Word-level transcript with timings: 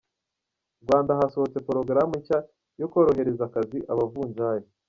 Rwanda 0.83 1.17
Hasohotse 1.19 1.57
porogaramu 1.67 2.13
nshya 2.21 2.39
yo 2.79 2.87
korohereza 2.91 3.43
akazi 3.45 3.79
abavunjayi 3.91 4.65